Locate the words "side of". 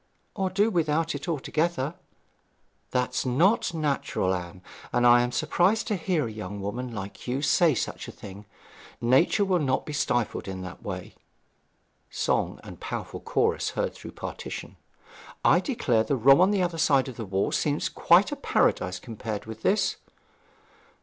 16.79-17.15